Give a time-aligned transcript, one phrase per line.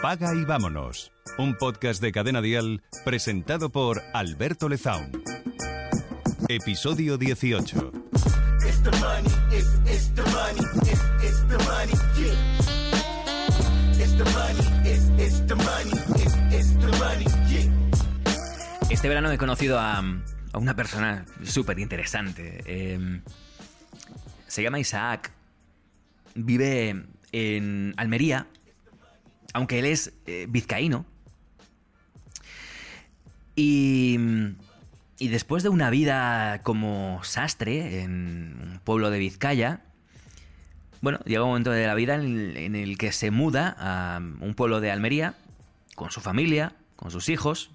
[0.00, 1.12] Apaga y vámonos.
[1.36, 5.12] Un podcast de Cadena Dial presentado por Alberto Lezaun.
[6.48, 7.92] Episodio 18.
[18.88, 22.62] Este verano he conocido a, a una persona súper interesante.
[22.64, 23.20] Eh,
[24.46, 25.30] se llama Isaac.
[26.34, 28.46] Vive en Almería,
[29.52, 31.04] aunque él es eh, vizcaíno.
[33.56, 34.18] Y,
[35.18, 39.80] y después de una vida como sastre en un pueblo de Vizcaya,
[41.02, 44.80] bueno, llega un momento de la vida en, el que se muda a un pueblo
[44.80, 45.34] de Almería
[45.94, 47.70] con su familia, con sus hijos,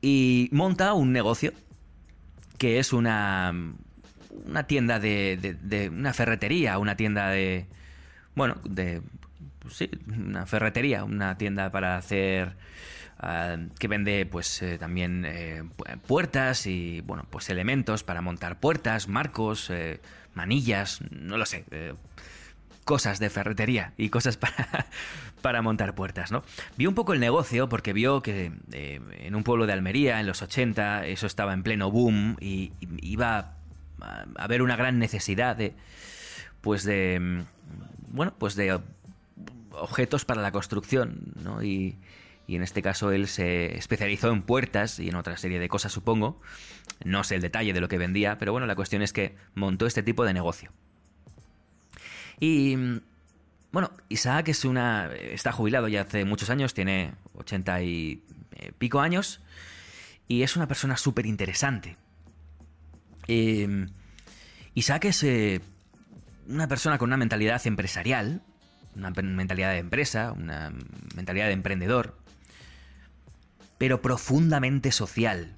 [0.00, 1.52] y monta un negocio
[2.58, 3.52] que es una,
[4.46, 7.66] una tienda de, de, una ferretería, una tienda de,
[8.38, 9.02] bueno, de,
[9.58, 12.54] pues sí, una ferretería, una tienda para hacer,
[13.22, 15.64] uh, que vende pues eh, también eh,
[16.06, 20.00] puertas y, bueno, pues elementos para montar puertas, marcos, eh,
[20.34, 21.64] manillas, no lo sé,
[22.84, 24.86] cosas de ferretería y cosas para,
[25.42, 26.44] para montar puertas, ¿no?
[26.76, 30.40] Vio un poco el negocio porque vio que en un pueblo de Almería, en los
[30.40, 33.56] 80, eso estaba en pleno boom y, y iba
[34.00, 35.74] a haber una gran necesidad de,
[36.60, 37.44] pues de,
[38.10, 38.80] bueno, pues de
[39.72, 41.62] objetos para la construcción, ¿no?
[41.62, 41.96] Y,
[42.48, 45.92] y en este caso él se especializó en puertas y en otra serie de cosas,
[45.92, 46.40] supongo.
[47.04, 49.86] No sé el detalle de lo que vendía, pero bueno, la cuestión es que montó
[49.86, 50.72] este tipo de negocio.
[52.40, 52.76] Y
[53.70, 55.12] bueno, Isaac es una.
[55.14, 59.40] está jubilado ya hace muchos años, tiene 80 y eh, pico años.
[60.26, 61.96] Y es una persona súper interesante.
[63.26, 63.86] Eh,
[64.74, 65.60] Isaac es eh,
[66.48, 68.42] una persona con una mentalidad empresarial,
[68.96, 70.72] una mentalidad de empresa, una
[71.14, 72.18] mentalidad de emprendedor,
[73.76, 75.54] pero profundamente social.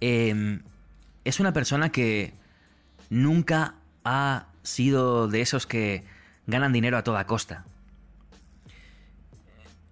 [0.00, 0.60] Eh,
[1.24, 2.32] es una persona que
[3.10, 6.04] nunca ha sido de esos que
[6.46, 7.64] ganan dinero a toda costa,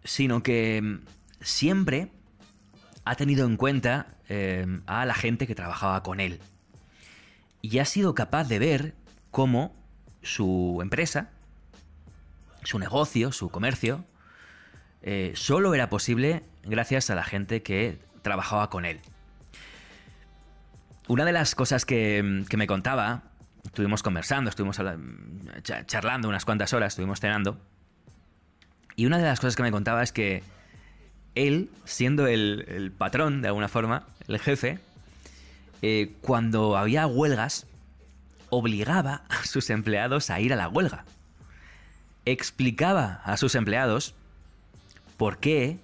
[0.04, 1.00] sino que
[1.40, 2.10] siempre
[3.04, 6.40] ha tenido en cuenta eh, a la gente que trabajaba con él
[7.60, 8.94] y ha sido capaz de ver
[9.38, 9.72] cómo
[10.20, 11.28] su empresa,
[12.64, 14.04] su negocio, su comercio,
[15.00, 18.98] eh, solo era posible gracias a la gente que trabajaba con él.
[21.06, 23.22] Una de las cosas que, me contaba
[23.64, 24.80] estuvimos conversando, estuvimos
[25.86, 27.60] charlando unas cuantas horas, estuvimos cenando.
[28.96, 30.42] Y una de las cosas que me contaba es que
[31.36, 34.80] él, siendo el, el patrón de alguna forma, el jefe,
[35.80, 37.68] eh, cuando había huelgas,
[38.50, 41.04] obligaba a sus empleados a ir a la huelga.
[42.24, 44.14] Explicaba a sus empleados
[45.16, 45.78] por qué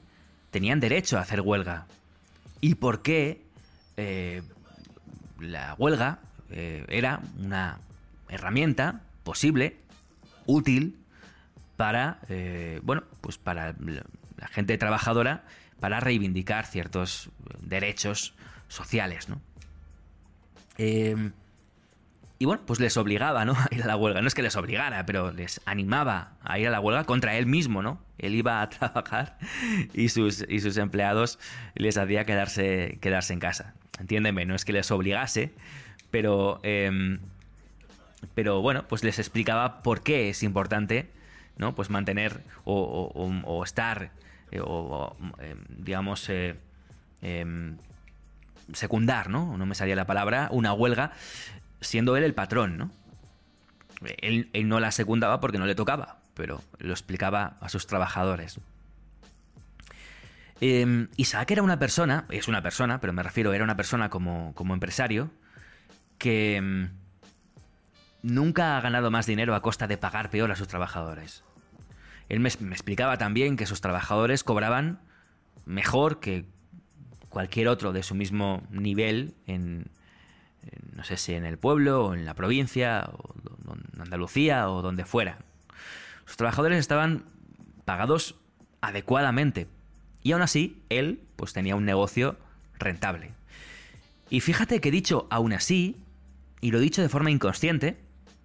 [0.50, 1.86] tenían derecho a hacer huelga
[2.60, 3.42] y por qué
[3.96, 4.42] eh,
[5.40, 6.18] la huelga
[6.50, 7.78] eh, era una
[8.28, 9.76] herramienta posible,
[10.46, 10.98] útil,
[11.76, 13.74] para, eh, bueno, pues para
[14.36, 15.44] la gente trabajadora,
[15.80, 17.30] para reivindicar ciertos
[17.60, 18.34] derechos
[18.68, 19.40] sociales, ¿no?
[20.78, 21.30] Eh,
[22.38, 23.52] y bueno, pues les obligaba, ¿no?
[23.70, 24.20] A ir a la huelga.
[24.20, 27.46] No es que les obligara, pero les animaba a ir a la huelga contra él
[27.46, 28.00] mismo, ¿no?
[28.18, 29.38] Él iba a trabajar
[29.92, 31.38] y sus, y sus empleados
[31.74, 33.74] les hacía quedarse, quedarse en casa.
[34.00, 35.52] Entiéndeme, no es que les obligase,
[36.10, 37.18] pero, eh,
[38.34, 41.10] pero bueno, pues les explicaba por qué es importante,
[41.56, 41.74] ¿no?
[41.74, 42.74] Pues mantener o,
[43.14, 44.10] o, o estar,
[44.50, 46.28] eh, o, eh, digamos,
[47.22, 47.76] em,
[48.72, 49.56] secundar, ¿no?
[49.56, 51.12] No me salía la palabra, una huelga,
[51.86, 52.90] siendo él el patrón, ¿no?
[54.18, 58.60] Él, él no la secundaba porque no le tocaba, pero lo explicaba a sus trabajadores.
[60.60, 64.54] Eh, Isaac era una persona, es una persona, pero me refiero, era una persona como,
[64.54, 65.30] como empresario,
[66.18, 66.84] que mmm,
[68.22, 71.44] nunca ha ganado más dinero a costa de pagar peor a sus trabajadores.
[72.28, 75.00] Él me, me, explicaba también que sus trabajadores cobraban
[75.66, 76.46] mejor que
[77.28, 79.90] cualquier otro de su mismo nivel en
[80.92, 83.34] no sé si en el pueblo o en la provincia o
[83.94, 85.38] en Andalucía o donde fuera.
[86.26, 87.24] Sus trabajadores estaban
[87.84, 88.36] pagados
[88.80, 89.66] adecuadamente
[90.22, 92.36] y aún así él pues tenía un negocio
[92.78, 93.32] rentable.
[94.30, 95.96] Y fíjate que dicho aún así
[96.60, 97.98] y lo he dicho de forma inconsciente,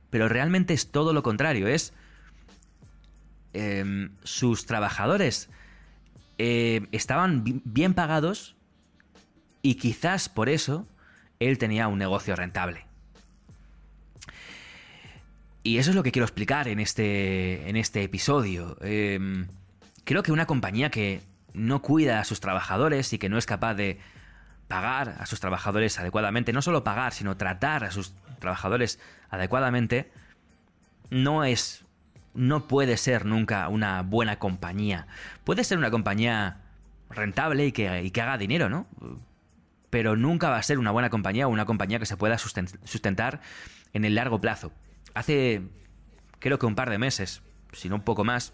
[0.09, 1.93] pero realmente es todo lo contrario, es
[3.53, 5.49] eh, sus trabajadores
[6.37, 8.55] eh, estaban bien pagados
[9.61, 10.87] y quizás por eso
[11.39, 12.85] él tenía un negocio rentable.
[15.63, 18.77] Y eso es lo que quiero explicar en este, en este episodio.
[18.81, 19.47] Em,
[20.03, 21.21] creo que una compañía que
[21.53, 23.99] no cuida a sus trabajadores y que no es capaz de
[24.67, 28.99] pagar a sus trabajadores adecuadamente, no solo pagar, sino tratar a sus trabajadores
[29.29, 30.11] adecuadamente,
[31.09, 31.83] no es,
[32.33, 35.07] no puede ser nunca una buena compañía.
[35.43, 36.57] Puede ser una compañía
[37.09, 38.85] rentable y que, y que haga dinero, ¿no?
[39.89, 43.41] Pero nunca va a ser una buena compañía o una compañía que se pueda sustentar
[43.93, 44.71] en el largo plazo.
[45.13, 45.61] Hace,
[46.39, 47.41] creo que un par de meses,
[47.73, 48.53] si no un poco más,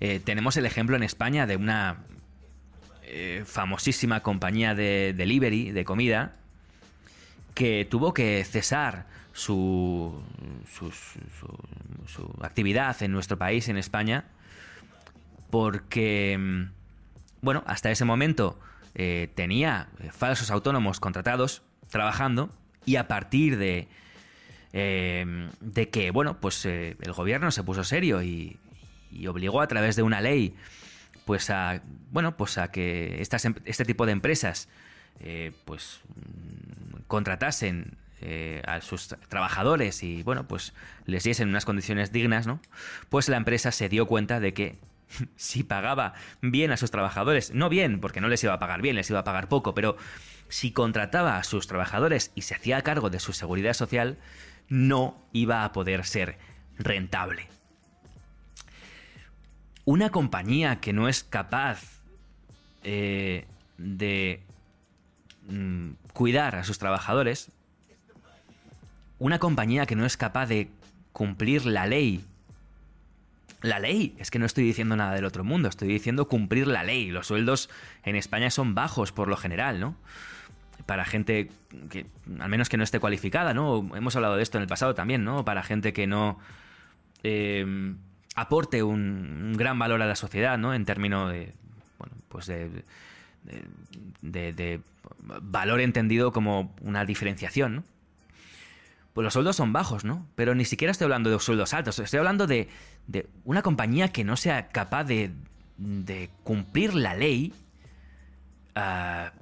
[0.00, 2.04] eh, tenemos el ejemplo en España de una
[3.02, 6.36] eh, famosísima compañía de delivery, de comida,
[7.54, 10.20] que tuvo que cesar su,
[10.70, 10.90] su,
[12.42, 14.24] actividad en nuestro país, en España,
[15.50, 16.62] porque, mm,
[17.40, 18.58] bueno, hasta ese momento
[18.96, 22.50] eh, tenía falsos autónomos contratados trabajando
[22.84, 23.88] y a partir de,
[24.72, 28.58] de que, bueno, pues el gobierno se puso serio y,
[29.10, 30.54] y obligó a través de una ley
[31.24, 34.68] pues a bueno pues a que estas, em, este tipo de empresas
[35.20, 36.00] eh, pues
[37.08, 40.72] contratasen eh, a sus trabajadores y bueno pues
[41.04, 42.60] les diesen unas condiciones dignas no
[43.08, 44.78] pues la empresa se dio cuenta de que
[45.36, 48.96] si pagaba bien a sus trabajadores no bien porque no les iba a pagar bien
[48.96, 49.96] les iba a pagar poco pero
[50.48, 54.18] si contrataba a sus trabajadores y se hacía cargo de su seguridad social
[54.68, 56.38] no iba a poder ser
[56.78, 57.48] rentable.
[59.84, 61.80] Una compañía que no es capaz
[62.82, 63.46] eh,
[63.78, 64.42] de
[65.48, 67.52] mm, cuidar a sus trabajadores,
[69.18, 70.70] una compañía que no es capaz de
[71.12, 72.24] cumplir la ley,
[73.62, 76.84] la ley, es que no estoy diciendo nada del otro mundo, estoy diciendo cumplir la
[76.84, 77.10] ley.
[77.10, 77.70] Los sueldos
[78.04, 79.96] en España son bajos por lo general, ¿no?
[80.84, 81.50] Para gente
[81.90, 82.06] que,
[82.38, 83.90] al menos que no esté cualificada, ¿no?
[83.96, 85.44] Hemos hablado de esto en el pasado también, ¿no?
[85.44, 86.38] Para gente que no...
[87.22, 87.94] Eh,
[88.36, 90.74] aporte un, gran valor a la sociedad, ¿no?
[90.74, 91.54] En términos de,
[91.98, 92.84] bueno, pues de,
[94.22, 94.80] de,
[95.42, 97.84] valor entendido como una diferenciación, ¿no?
[99.16, 100.26] Pues los sueldos son bajos, ¿no?
[100.34, 102.68] Pero ni siquiera estoy hablando de sueldos altos, estoy hablando de,
[103.44, 105.30] una compañía que no sea capaz de,
[106.44, 107.54] cumplir la ley.
[108.74, 109.32] Ah,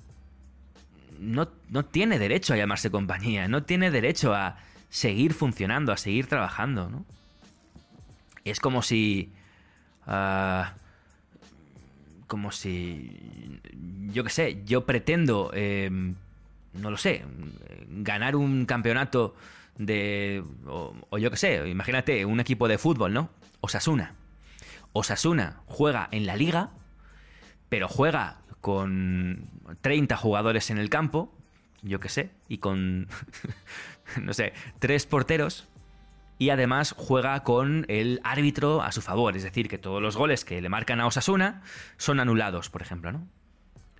[1.18, 4.58] no, no tiene derecho a llamarse compañía, no tiene derecho a
[4.90, 7.04] seguir funcionando, a seguir trabajando, ¿no?
[8.44, 9.32] Es como si...
[10.06, 10.74] Ah,
[12.28, 13.58] como si...
[14.12, 15.50] Yo qué sé, yo pretendo...
[15.52, 16.14] Em,
[16.74, 17.24] no lo sé,
[17.88, 19.34] ganar un campeonato
[19.76, 20.42] de...
[20.66, 23.30] O, yo qué sé, imagínate, un equipo de fútbol, ¿no?
[23.60, 24.14] Osasuna.
[24.92, 26.70] Osasuna juega en la liga,
[27.68, 29.48] pero juega con
[29.80, 31.36] 30 jugadores en el campo,
[31.82, 33.08] yo qué sé, y con,
[34.22, 35.68] no sé, tres porteros,
[36.38, 40.44] y además juega con el árbitro a su favor, es decir, que todos los goles
[40.44, 41.62] que le marcan a Osasuna
[41.96, 43.28] son anulados, por ejemplo, ¿no?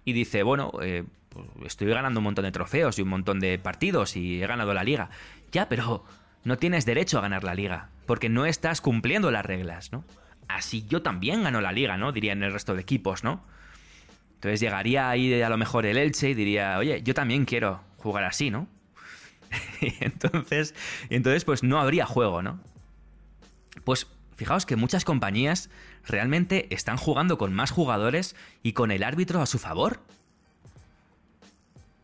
[0.05, 3.59] Y dice, bueno, eh, pues estoy ganando un montón de trofeos y un montón de
[3.59, 5.11] partidos y he ganado la liga.
[5.53, 6.05] Ya, pero
[6.45, 10.05] no tienes derecho a ganar la liga, porque no estás cumpliendo las reglas, ¿no?
[10.47, 12.13] Así yo también gano la liga, ¿no?
[12.13, 13.43] Dirían el resto de equipos, ¿no?
[14.35, 18.25] Entonces llegaría ahí a lo mejor el Elche y diría, oye, yo también quiero jugar
[18.25, 18.69] así, ¿no?
[19.81, 20.75] y entonces,
[21.09, 22.61] entonces, pues no habría juego, ¿no?
[23.85, 25.71] Pues fijaos que muchas compañías
[26.07, 30.01] realmente están jugando con más jugadores y con el árbitro a su favor.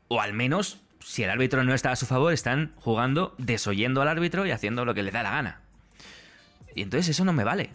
[0.09, 4.09] O al menos, si el árbitro no está a su favor, están jugando desoyendo al
[4.09, 5.61] árbitro y haciendo lo que le da la gana.
[6.75, 7.71] Y entonces eso no me vale.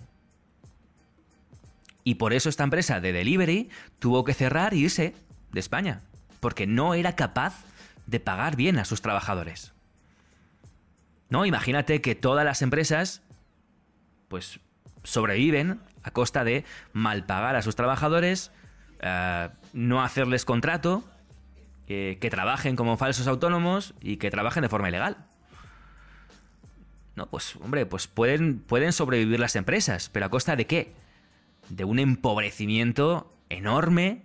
[2.04, 3.70] Y por eso esta empresa de delivery
[4.00, 5.16] tuvo que cerrar y irse
[5.52, 6.02] de España.
[6.40, 7.64] Porque no era capaz
[8.06, 9.74] de pagar bien a sus trabajadores.
[11.30, 11.46] ¿No?
[11.46, 13.24] Imagínate que todas las empresas
[14.36, 14.60] pues
[15.06, 18.52] sobreviven a costa de mal pagar a sus trabajadores,
[19.00, 21.06] eh, no hacerles contrato,
[21.88, 25.26] que trabajen como falsos autónomos y que trabajen de forma ilegal.
[27.16, 30.94] No, pues hombre, pues pueden, pueden sobrevivir las empresas, pero a costa de qué?
[31.70, 34.24] De un empobrecimiento enorme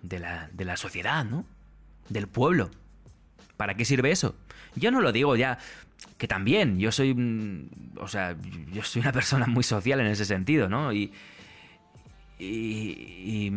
[0.00, 1.44] de la, de la sociedad, ¿no?
[2.08, 2.70] Del pueblo.
[3.56, 4.34] ¿Para qué sirve eso?
[4.74, 5.58] Yo no lo digo ya
[6.18, 8.36] que también, yo soy, o sea,
[8.72, 10.92] yo soy una persona muy social en ese sentido, ¿no?
[10.92, 11.12] Y,
[12.38, 13.52] y,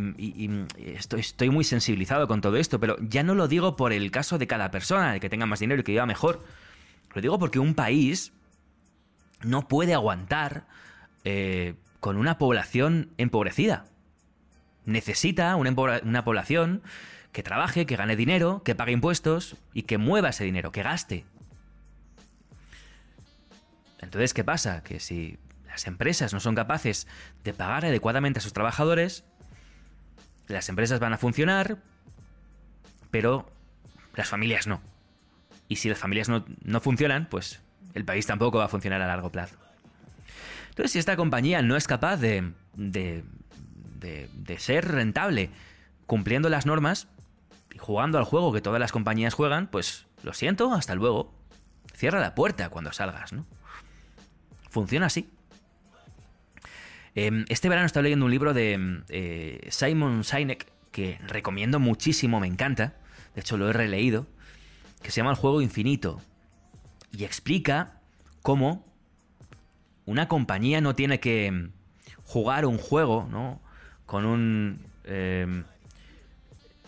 [0.78, 4.48] estoy, muy sensibilizado con todo esto, pero ya no lo digo por el caso de
[4.48, 6.44] cada persona, de que tenga más dinero y que viva mejor.
[7.14, 8.34] Lo digo porque un país
[9.44, 10.68] no puede aguantar
[11.24, 13.86] eh, con una población empobrecida.
[14.86, 15.72] Necesita una,
[16.04, 16.82] una población
[17.32, 21.26] que trabaje, que gane dinero, que pague impuestos y que mueva ese dinero, que gaste.
[24.00, 24.84] Entonces, ¿qué pasa?
[24.84, 27.08] Que si las empresas no son capaces
[27.44, 29.24] de pagar adecuadamente a sus trabajadores,
[30.48, 31.78] las empresas van a funcionar,
[33.12, 33.52] pero
[34.16, 34.82] las familias no.
[35.68, 37.62] Y si las familias no, no funcionan, pues
[37.94, 39.58] el país tampoco va a funcionar a largo plazo.
[40.70, 43.24] Entonces, si esta compañía no es capaz de, de,
[44.00, 45.50] de, ser rentable
[46.06, 47.08] cumpliendo las normas
[47.78, 51.34] jugando al juego que todas las compañías juegan, pues lo siento, hasta luego.
[51.94, 53.46] Cierra la puerta cuando salgas, ¿no?
[54.70, 55.30] Funciona así.
[57.16, 62.48] Em, este verano estaba leyendo un libro de eh, Simon Sinek que recomiendo muchísimo, me
[62.48, 62.96] encanta.
[63.34, 64.28] De hecho, lo he releído.
[65.02, 66.22] Que se llama El juego infinito.
[67.12, 68.02] Y explica
[68.42, 68.86] cómo
[70.06, 71.70] una compañía no tiene que
[72.24, 73.62] jugar un juego, ¿no?
[74.06, 74.86] Con un.
[75.04, 75.66] Em,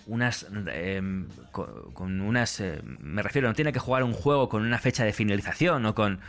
[0.09, 0.47] unas.
[0.73, 2.59] Em, con, unas.
[2.59, 5.95] Eh, me refiero, no tiene que jugar un juego con una fecha de finalización o
[5.95, 6.19] con.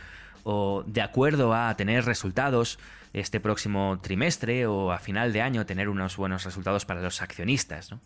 [0.43, 2.79] o de acuerdo a tener resultados
[3.13, 7.91] este próximo trimestre o a final de año tener unos buenos resultados para los accionistas,
[7.91, 7.99] ¿no?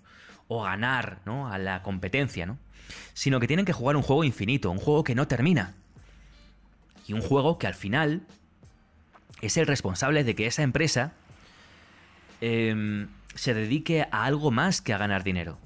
[0.48, 1.52] O ganar, ¿no?
[1.52, 2.58] A la competencia, ¿no?
[3.14, 5.74] Sino que tienen que jugar un juego infinito, un juego que no termina.
[7.08, 8.22] Y un juego que al final
[9.42, 11.14] es el responsable de que esa empresa
[12.42, 15.58] em, se dedique a algo más que a ganar dinero.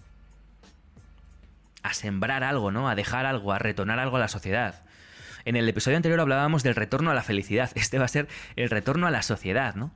[1.83, 2.89] A sembrar algo, ¿no?
[2.89, 4.83] A dejar algo, a retornar algo a la sociedad.
[5.45, 7.71] En el episodio anterior hablábamos del retorno a la felicidad.
[7.75, 9.91] Este va a ser el retorno a la sociedad, ¿no?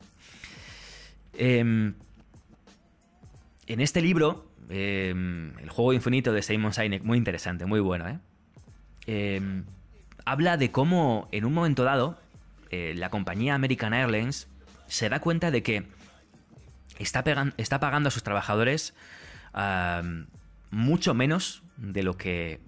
[1.34, 1.96] Em,
[3.68, 8.08] en este libro, em, El juego infinito de Simon Sinek, muy interesante, muy bueno,
[9.06, 9.42] ¿eh?
[10.26, 12.18] habla de cómo en un momento dado
[12.72, 14.48] eh, la compañía American Airlines
[14.88, 15.84] se da cuenta de que
[16.98, 17.24] está
[17.80, 18.94] pagando a sus trabajadores
[20.74, 22.60] mucho menos de lo que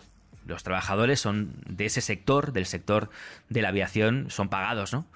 [0.46, 3.10] los trabajadores son de ese sector, del sector
[3.50, 5.08] de la aviación, son pagados, ¿no?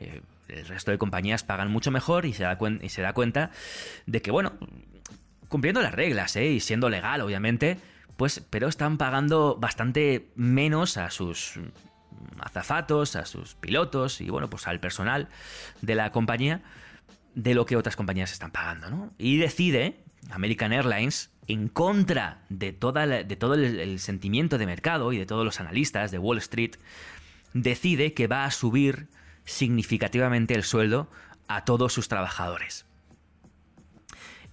[0.00, 3.50] Eh, el resto de compañías pagan mucho mejor y se, da y se da cuenta
[4.06, 4.54] de que, bueno,
[5.48, 6.46] cumpliendo las reglas, ¿eh?
[6.46, 7.78] Y siendo legal, obviamente,
[8.16, 11.60] pues, pero están pagando bastante menos a sus
[12.40, 15.28] azafatos, a sus pilotos y bueno, pues al personal
[15.82, 16.62] de la compañía
[17.34, 19.12] de lo que otras compañías están pagando, ¿no?
[19.18, 20.00] Y decide
[20.30, 25.60] American Airlines en contra de, toda todo el, sentimiento de mercado y de todos los
[25.60, 26.72] analistas de Wall Street,
[27.54, 29.08] decide que va a subir
[29.44, 31.08] significativamente el sueldo
[31.48, 32.84] a todos sus trabajadores.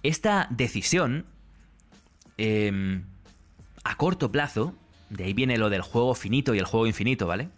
[0.02, 1.26] Esta decisión,
[2.38, 3.04] em,
[3.84, 4.74] a corto plazo,
[5.10, 7.50] de ahí viene lo del juego finito y el juego infinito, ¿vale?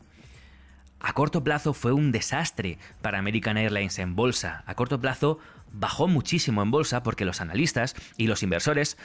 [1.00, 4.64] A corto plazo fue un desastre para American Airlines en bolsa.
[4.66, 5.38] A corto plazo
[5.72, 8.96] bajó muchísimo en bolsa porque los analistas y los inversores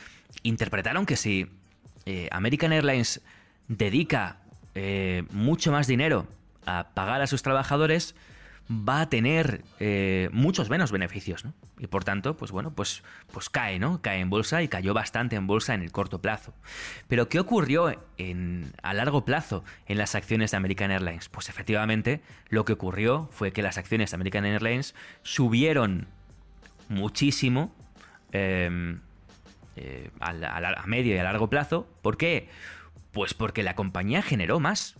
[0.44, 1.48] interpretaron que si
[2.06, 3.22] eh, American Airlines
[3.68, 4.40] dedica
[4.76, 6.28] eh, mucho más dinero
[6.66, 8.16] a pagar a sus trabajadores,
[8.70, 11.54] va a tener eh, muchos menos beneficios, ¿no?
[11.78, 14.02] Y por tanto, pues bueno, pues, pues cae, ¿no?
[14.02, 16.54] Cae en bolsa y cayó bastante en bolsa en el corto plazo.
[17.08, 21.30] Pero ¿qué ocurrió en, a largo plazo en las acciones de American Airlines?
[21.30, 26.08] Pues efectivamente lo que ocurrió fue que las acciones de American Airlines subieron
[26.90, 27.74] muchísimo
[28.32, 29.00] em,
[29.76, 31.88] eh, a, medio y a largo plazo.
[32.02, 32.50] ¿Por qué?
[33.12, 34.96] Pues porque la compañía generó más.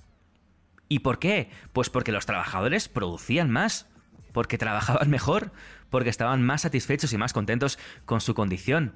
[0.90, 1.50] ¿Y por qué?
[1.74, 3.88] Pues porque los trabajadores producían más,
[4.32, 5.52] porque trabajaban mejor,
[5.90, 8.94] porque estaban más satisfechos y más contentos con su condición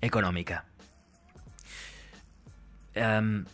[0.00, 0.64] económica.
[2.94, 3.44] Em,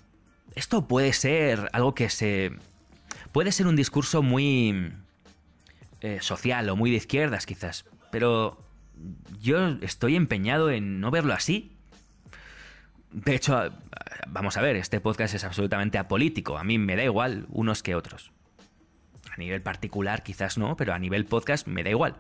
[0.55, 2.53] esto puede ser algo que se...
[3.33, 4.93] puede ser un discurso muy
[6.00, 8.65] eh, social o muy de izquierdas quizás, pero
[9.41, 11.76] yo estoy empeñado en no verlo así.
[13.12, 13.71] De hecho,
[14.29, 16.59] vamos a ver, este podcast es absolutamente apolítico.
[16.59, 18.33] A mí me da igual unos que otros.
[19.31, 22.17] A nivel particular quizás no, pero a nivel podcast me da igual.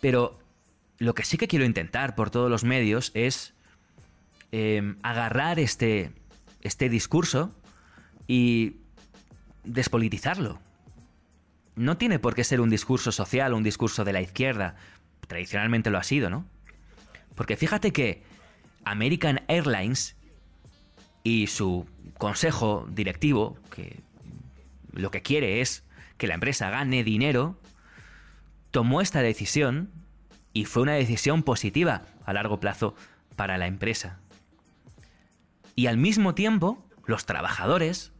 [0.00, 0.38] Pero
[0.98, 3.54] lo que sí que quiero intentar por todos los medios es
[4.52, 6.12] em, agarrar este,
[6.62, 7.54] este discurso
[8.26, 8.76] y
[9.64, 10.60] despolitizarlo.
[11.78, 14.74] No tiene por qué ser un discurso social un discurso de la izquierda.
[15.28, 16.44] Tradicionalmente lo ha sido, ¿no?
[17.36, 18.24] Porque fíjate que
[18.84, 20.16] American Airlines
[21.22, 21.86] y su
[22.18, 24.00] consejo directivo, que
[24.92, 25.84] lo que quiere es
[26.16, 27.60] que la empresa gane dinero,
[28.72, 29.92] tomó esta decisión
[30.52, 32.96] y fue una decisión positiva a largo plazo
[33.36, 34.18] para la empresa.
[35.76, 38.12] Y al mismo tiempo, los trabajadores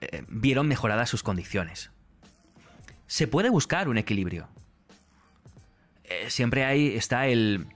[0.00, 1.90] eh, vieron mejoradas sus condiciones.
[3.06, 4.48] Se puede buscar un equilibrio.
[6.04, 7.66] Eh, siempre ahí está el,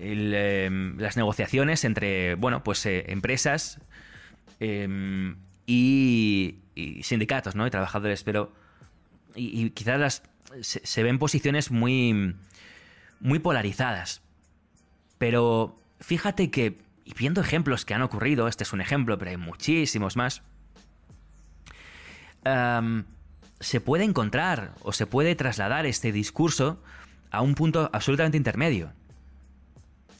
[0.00, 3.80] Em, las negociaciones entre, bueno, pues eh, empresas
[4.60, 5.36] em,
[5.66, 6.60] y,
[7.02, 7.66] sindicatos, ¿no?
[7.66, 8.52] Y trabajadores, pero
[9.34, 10.22] y, quizás las,
[10.60, 12.36] se, ven posiciones muy,
[13.18, 14.22] muy polarizadas.
[15.18, 19.36] Pero fíjate que, y viendo ejemplos que han ocurrido, este es un ejemplo, pero hay
[19.36, 20.42] muchísimos más,
[23.60, 26.82] se puede encontrar o se puede trasladar este discurso
[27.30, 28.92] a un punto absolutamente intermedio.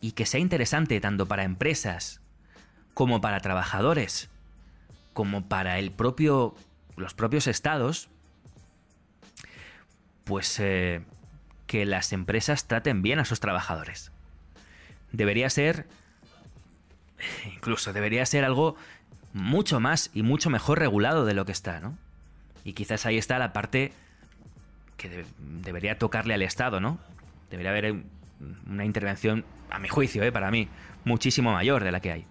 [0.00, 2.20] Y que sea interesante tanto para empresas
[2.94, 4.30] como para trabajadores
[5.18, 6.54] como para el propio,
[6.96, 8.08] los propios estados,
[10.22, 11.00] pues eh,
[11.66, 14.12] que las empresas traten bien a sus trabajadores.
[15.10, 15.88] Debería ser,
[17.52, 18.76] incluso debería ser algo
[19.32, 21.98] mucho más y mucho mejor regulado de lo que está, ¿no?
[22.68, 23.92] Y quizás ahí está la parte
[24.98, 26.98] que debería tocarle al Estado, ¿no?
[27.50, 28.02] Debería haber
[28.66, 30.30] una intervención, a mi juicio, ¿eh?
[30.30, 30.68] para mí,
[31.06, 32.26] muchísimo mayor de la que hay.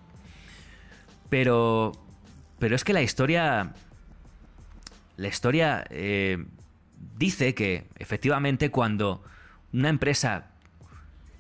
[1.30, 1.94] Pero
[2.60, 3.74] pero es que la historia.
[5.16, 6.46] La historia eh,
[7.18, 9.24] dice que efectivamente cuando
[9.74, 10.52] una empresa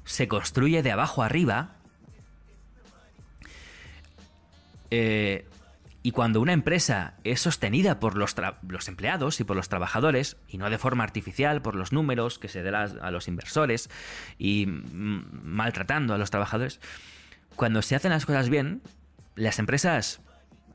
[0.06, 1.75] se construye de abajo arriba.
[4.89, 5.46] Eh,
[6.07, 8.33] y cuando una empresa es sostenida por los,
[8.65, 12.47] los, empleados y por los trabajadores, y no de forma artificial por los números que
[12.47, 13.89] se den a los inversores
[14.39, 16.79] y maltratando a los trabajadores,
[17.57, 18.81] cuando se hacen las cosas bien,
[19.35, 20.21] las empresas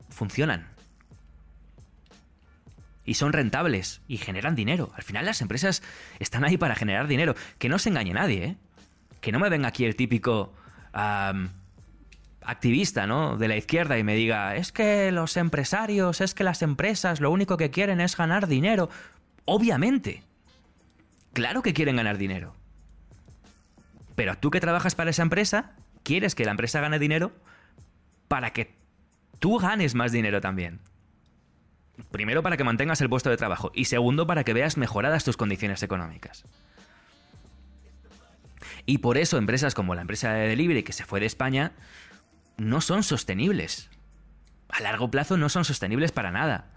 [0.09, 0.67] funcionan.
[3.03, 4.91] Y son rentables y generan dinero.
[4.95, 5.81] Al final las empresas
[6.19, 7.33] están ahí para generar dinero.
[7.57, 8.57] Que no se engañe nadie, ¿eh?
[9.19, 10.53] Que no me venga aquí el típico
[12.45, 13.37] activista, ¿no?
[13.37, 17.31] De la izquierda y me diga, es que los empresarios, es que las empresas lo
[17.31, 18.89] único que quieren es ganar dinero.
[19.45, 20.23] Obviamente.
[21.33, 22.55] Claro que quieren ganar dinero.
[24.15, 25.71] Pero tú que trabajas para esa empresa,
[26.03, 27.31] quieres que la empresa gane dinero
[28.27, 28.75] para que
[29.39, 30.79] tú ganes más dinero también.
[32.11, 35.37] Primero para que mantengas el puesto de trabajo y segundo para que veas mejoradas tus
[35.37, 36.45] condiciones económicas.
[38.85, 41.71] Y por eso empresas como la empresa de delivery que se fue de España
[42.57, 43.89] no son sostenibles.
[44.69, 46.71] A largo plazo no son sostenibles para nada.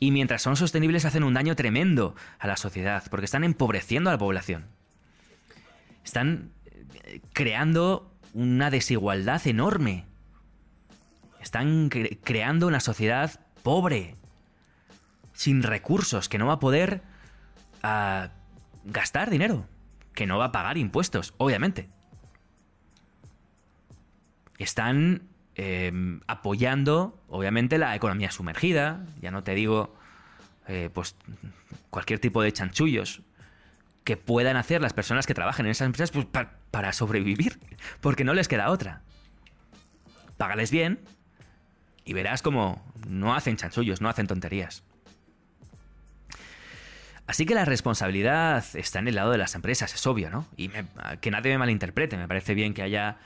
[0.00, 4.14] Y mientras son sostenibles hacen un daño tremendo a la sociedad porque están empobreciendo a
[4.14, 4.66] la población.
[6.04, 6.50] Están
[7.04, 10.06] eh, creando una desigualdad enorme
[11.42, 14.16] están creando una sociedad pobre,
[15.32, 17.02] sin recursos, que no va a poder
[17.82, 18.30] ah,
[18.84, 19.66] gastar dinero,
[20.14, 21.90] que no va a pagar impuestos, obviamente.
[24.62, 25.22] Están
[25.54, 29.96] em, apoyando, obviamente, la economía sumergida, ya no te digo,
[30.68, 31.16] eh, pues,
[31.90, 33.22] cualquier tipo de chanchullos
[34.04, 36.26] que puedan hacer las personas que trabajen en esas empresas pues,
[36.70, 37.58] para sobrevivir,
[38.00, 39.02] porque no les queda otra.
[40.36, 41.00] Págales bien,
[42.04, 44.84] y verás como no hacen chanchullos, no hacen tonterías.
[47.26, 50.46] Así que la responsabilidad está en el lado de las empresas, es obvio, ¿no?
[50.56, 50.70] Y
[51.20, 53.18] que nadie me malinterprete, me parece bien que haya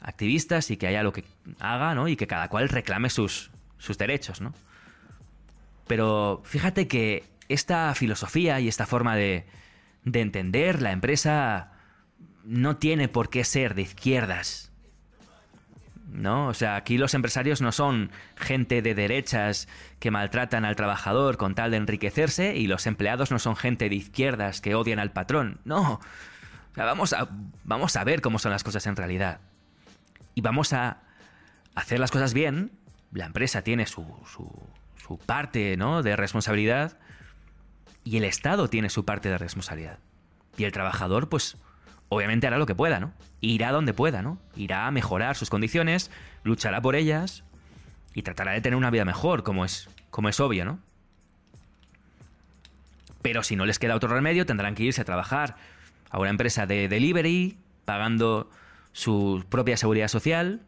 [0.00, 1.24] activistas y que haya lo que
[1.58, 2.08] haga, ¿no?
[2.08, 4.54] Y que cada cual reclame sus, sus derechos, ¿no?
[5.86, 9.46] Pero fíjate que esta filosofía y esta forma de,
[10.04, 11.72] de entender la empresa
[12.44, 14.66] no tiene por qué ser de izquierdas
[16.16, 16.48] ¿no?
[16.48, 21.54] O sea, aquí los empresarios no son gente de derechas que maltratan al trabajador con
[21.54, 25.60] tal de enriquecerse y los empleados no son gente de izquierdas que odian al patrón.
[25.64, 25.94] No.
[25.94, 27.28] O sea, vamos a,
[27.64, 29.40] vamos a ver cómo son las cosas en realidad.
[30.36, 30.98] Y vamos a
[31.74, 32.70] hacer las cosas bien.
[33.10, 36.02] La empresa tiene su, su, parte ¿no?
[36.02, 36.98] de responsabilidad
[38.04, 39.98] y el Estado tiene su parte de responsabilidad.
[40.58, 41.56] Y el trabajador, pues,
[42.10, 43.14] obviamente hará lo que pueda, ¿no?
[43.40, 44.38] Irá donde pueda, ¿no?
[44.56, 46.10] Irá a mejorar sus condiciones,
[46.44, 47.42] luchará por ellas
[48.12, 50.78] y tratará de tener una vida mejor, como es, como es obvio, ¿no?
[53.22, 55.56] Pero si no les queda otro remedio, tendrán que irse a trabajar
[56.10, 58.50] a una empresa de delivery, pagando
[58.96, 60.62] su propia seguridad social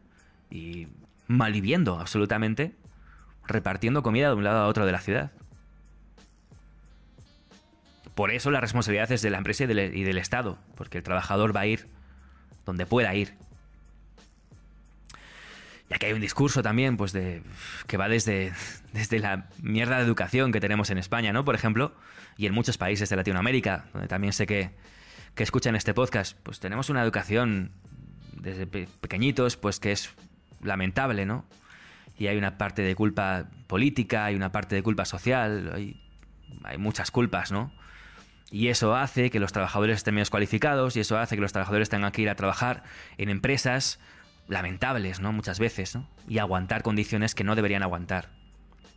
[0.51, 0.87] y
[1.25, 2.75] malviviendo absolutamente,
[3.47, 5.31] repartiendo comida de un lado a otro de la ciudad.
[8.13, 11.61] Por eso la responsabilidad es de la empresa y del, Estado, porque el trabajador va
[11.61, 11.87] a ir
[12.67, 13.33] donde pueda ir.
[15.89, 17.41] Ya que hay un discurso también, pues de.
[17.87, 18.53] que va desde,
[18.93, 21.45] desde la mierda de educación que tenemos en España, ¿no?
[21.45, 21.95] Por ejemplo,
[22.37, 24.69] y en muchos países de Latinoamérica, donde también sé que,
[25.33, 27.71] que escuchan este podcast, pues tenemos una educación
[28.39, 30.13] desde pequeñitos, pues que es
[30.61, 31.45] lamentable, ¿no?
[32.17, 37.11] Y hay una parte de culpa política, hay una parte de culpa social, hay, muchas
[37.11, 37.71] culpas, ¿no?
[38.51, 41.89] Y eso hace que los trabajadores estén menos cualificados y eso hace que los trabajadores
[41.89, 42.83] tengan que ir a trabajar
[43.17, 43.99] en empresas
[44.47, 45.31] lamentables, ¿no?
[45.31, 46.09] Muchas veces, ¿no?
[46.27, 48.29] Y aguantar condiciones que no deberían aguantar.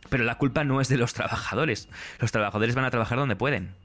[0.09, 1.87] Pero la culpa no es de los trabajadores.
[2.19, 3.75] Los trabajadores van a trabajar donde pueden.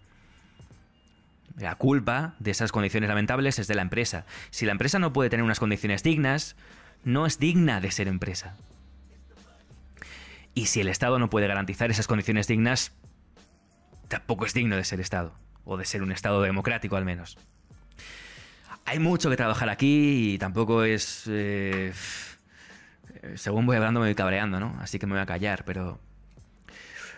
[1.58, 4.26] La culpa de esas condiciones lamentables es de la empresa.
[4.50, 6.56] Si la empresa no puede tener unas condiciones dignas,
[7.04, 8.56] no es digna de ser empresa.
[10.54, 12.92] Y si el Estado no puede garantizar esas condiciones dignas,
[14.06, 15.34] tampoco es digno de ser Estado.
[15.64, 17.38] O de ser un Estado democrático al menos.
[18.84, 21.24] Hay mucho que trabajar aquí y tampoco es...
[21.28, 21.92] Eh,
[23.34, 24.76] según voy hablando me voy cabreando, ¿no?
[24.80, 25.98] Así que me voy a callar, pero...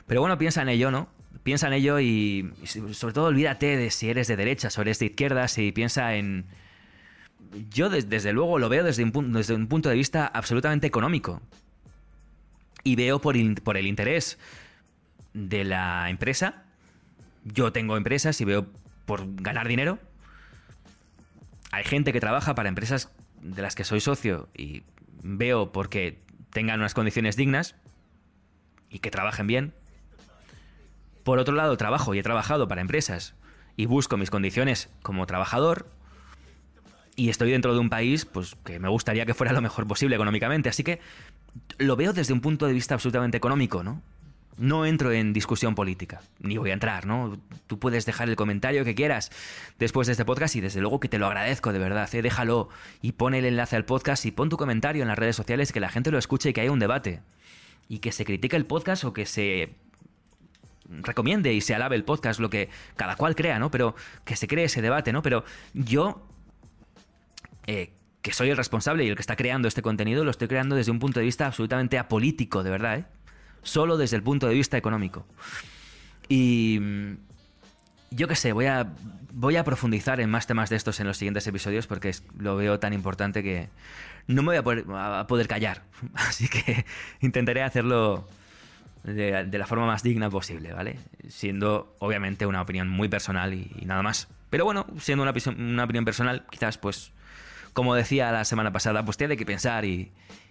[0.06, 1.19] Pero bueno, piensa en ello, ¿no?
[1.42, 5.06] Piensa en ello y, sobre todo olvídate de si eres de derecha o eres de
[5.06, 6.46] izquierda, si piensa en...
[7.70, 11.40] Yo desde luego lo veo desde un, desde un punto de vista absolutamente económico.
[12.84, 14.38] Y veo por, por el interés
[15.34, 16.64] de la empresa.
[17.44, 18.66] Yo tengo empresas y veo
[19.06, 19.98] por ganar dinero.
[21.72, 24.82] Hay gente que trabaja para empresas de las que soy socio y
[25.22, 26.18] veo porque
[26.50, 27.76] tengan unas condiciones dignas
[28.90, 29.74] y que trabajen bien.
[31.24, 33.34] Por otro lado, trabajo y he trabajado para empresas
[33.76, 35.86] y busco mis condiciones como trabajador
[37.16, 40.16] y estoy dentro de un país pues que me gustaría que fuera lo mejor posible
[40.16, 41.00] económicamente, así que
[41.78, 44.02] lo veo desde un punto de vista absolutamente económico, ¿no?
[44.56, 47.38] No entro en discusión política, ni voy a entrar, ¿no?
[47.66, 49.30] Tú puedes dejar el comentario que quieras
[49.78, 52.22] después de este podcast y desde luego que te lo agradezco de verdad, ¿eh?
[52.22, 52.68] déjalo
[53.00, 55.80] y pon el enlace al podcast y pon tu comentario en las redes sociales que
[55.80, 57.20] la gente lo escuche y que haya un debate.
[57.88, 59.74] Y que se critique el podcast o que se
[60.90, 63.70] recomiende y se alabe el podcast, lo que cada cual crea, ¿no?
[63.70, 65.22] Pero que se cree ese debate, ¿no?
[65.22, 66.26] Pero yo,
[67.66, 70.76] eh, que soy el responsable y el que está creando este contenido, lo estoy creando
[70.76, 73.04] desde un punto de vista absolutamente apolítico, de verdad, ¿eh?
[73.62, 75.26] Solo desde el punto de vista económico.
[76.28, 77.16] Y mm,
[78.10, 78.92] yo qué sé, voy a,
[79.32, 82.78] voy a profundizar en más temas de estos en los siguientes episodios porque lo veo
[82.78, 83.68] tan importante que
[84.26, 85.82] no me voy a poder callar.
[86.14, 86.84] Así que
[87.20, 88.28] intentaré hacerlo
[89.04, 90.98] de, la forma más digna posible, ¿vale?
[91.28, 94.28] Siendo obviamente una opinión muy personal y, nada más.
[94.50, 97.12] Pero bueno, siendo una, una, opinión personal, quizás pues,
[97.72, 100.10] como decía la semana pasada, pues tiene que pensar y,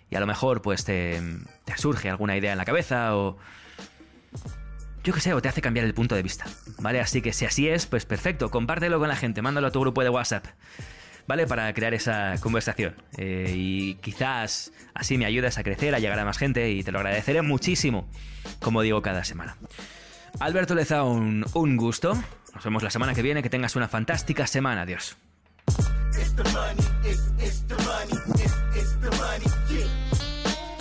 [0.09, 1.21] y a lo mejor pues te,
[1.65, 3.37] te, surge alguna idea en la cabeza o...
[5.03, 6.45] Yo qué sé, o te hace cambiar el punto de vista,
[6.79, 6.99] ¿vale?
[6.99, 10.03] Así que si así es, pues perfecto, compártelo con la gente, mándalo a tu grupo
[10.03, 10.45] de WhatsApp.
[11.29, 11.45] ¿Vale?
[11.45, 12.95] Para crear esa conversación.
[13.15, 16.91] Eh, y quizás así me ayudas a crecer, a llegar a más gente y te
[16.91, 18.09] lo agradeceré muchísimo,
[18.59, 19.55] como digo cada semana.
[20.39, 22.15] Alberto Leza, un, un gusto.
[22.55, 23.43] Nos vemos la semana que viene.
[23.43, 24.81] Que tengas una fantástica semana.
[24.81, 25.17] Adiós.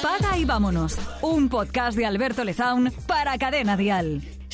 [0.02, 0.98] Paga y vámonos.
[1.20, 4.22] Un podcast de Alberto Lezaun para Cadena Dial.